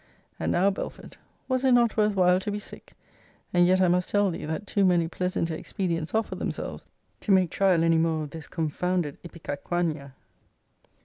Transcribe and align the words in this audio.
And 0.39 0.51
now, 0.51 0.71
Belford, 0.71 1.17
was 1.47 1.63
it 1.63 1.73
not 1.73 1.95
worth 1.95 2.15
while 2.15 2.39
to 2.39 2.49
be 2.51 2.57
sick? 2.57 2.93
And 3.53 3.67
yet 3.67 3.79
I 3.79 3.87
must 3.87 4.09
tell 4.09 4.31
thee, 4.31 4.45
that 4.45 4.65
too 4.65 4.83
many 4.83 5.07
pleasanter 5.07 5.53
expedients 5.53 6.15
offer 6.15 6.33
themselves, 6.33 6.87
to 7.19 7.31
make 7.31 7.51
trial 7.51 7.83
any 7.83 7.99
more 7.99 8.23
of 8.23 8.31
this 8.31 8.47
confounded 8.47 9.19
ipecacuanha. 9.23 10.13